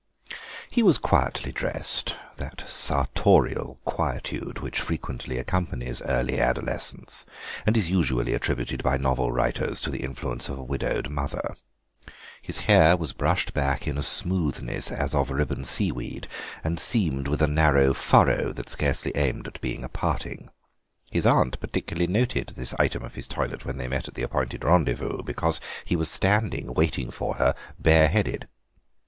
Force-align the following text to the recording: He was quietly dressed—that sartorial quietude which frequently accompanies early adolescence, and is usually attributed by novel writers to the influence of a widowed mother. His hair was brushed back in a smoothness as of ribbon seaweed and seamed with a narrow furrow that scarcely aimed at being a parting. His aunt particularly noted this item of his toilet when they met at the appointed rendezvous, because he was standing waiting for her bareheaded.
He 0.67 0.81
was 0.81 0.97
quietly 0.97 1.51
dressed—that 1.51 2.63
sartorial 2.65 3.77
quietude 3.85 4.57
which 4.57 4.79
frequently 4.81 5.37
accompanies 5.37 6.01
early 6.01 6.39
adolescence, 6.39 7.23
and 7.67 7.77
is 7.77 7.87
usually 7.87 8.33
attributed 8.33 8.81
by 8.81 8.97
novel 8.97 9.31
writers 9.31 9.79
to 9.81 9.91
the 9.91 10.01
influence 10.01 10.49
of 10.49 10.57
a 10.57 10.63
widowed 10.63 11.09
mother. 11.11 11.53
His 12.41 12.61
hair 12.61 12.97
was 12.97 13.13
brushed 13.13 13.53
back 13.53 13.85
in 13.87 13.95
a 13.95 14.01
smoothness 14.01 14.91
as 14.91 15.13
of 15.13 15.29
ribbon 15.29 15.65
seaweed 15.65 16.27
and 16.63 16.79
seamed 16.79 17.27
with 17.27 17.43
a 17.43 17.47
narrow 17.47 17.93
furrow 17.93 18.51
that 18.53 18.69
scarcely 18.69 19.11
aimed 19.13 19.45
at 19.45 19.61
being 19.61 19.83
a 19.83 19.87
parting. 19.89 20.49
His 21.11 21.27
aunt 21.27 21.59
particularly 21.59 22.07
noted 22.07 22.53
this 22.55 22.73
item 22.79 23.03
of 23.03 23.13
his 23.13 23.27
toilet 23.27 23.65
when 23.65 23.77
they 23.77 23.87
met 23.87 24.07
at 24.07 24.15
the 24.15 24.23
appointed 24.23 24.63
rendezvous, 24.63 25.21
because 25.21 25.61
he 25.85 25.95
was 25.95 26.09
standing 26.09 26.73
waiting 26.73 27.11
for 27.11 27.35
her 27.35 27.53
bareheaded. 27.77 28.47